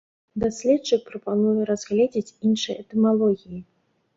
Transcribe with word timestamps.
Даследчык 0.43 1.01
прапануе 1.09 1.67
разгледзець 1.71 2.35
іншыя 2.49 2.75
этымалогіі. 2.85 3.59